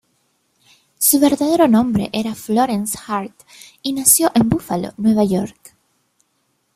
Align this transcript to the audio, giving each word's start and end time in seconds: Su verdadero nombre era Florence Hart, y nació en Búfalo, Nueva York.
Su 0.97 1.19
verdadero 1.19 1.67
nombre 1.67 2.09
era 2.11 2.33
Florence 2.33 2.97
Hart, 3.05 3.39
y 3.83 3.93
nació 3.93 4.31
en 4.33 4.49
Búfalo, 4.49 4.93
Nueva 4.97 5.23
York. 5.23 5.75